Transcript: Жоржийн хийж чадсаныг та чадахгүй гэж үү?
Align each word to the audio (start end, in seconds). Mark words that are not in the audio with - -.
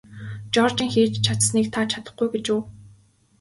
Жоржийн 0.53 0.89
хийж 0.93 1.09
чадсаныг 1.25 1.67
та 1.73 1.79
чадахгүй 1.91 2.27
гэж 2.33 2.45
үү? 2.55 2.61